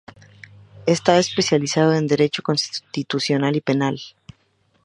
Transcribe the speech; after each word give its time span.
Está 0.87 1.19
especializado 1.19 1.93
en 1.93 2.07
Derecho 2.07 2.41
Constitucional 2.41 3.55
y 3.55 3.61
Penal. 3.61 4.01